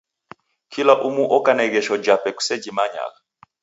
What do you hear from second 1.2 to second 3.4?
oka na ighesho jape kusejimanyagha.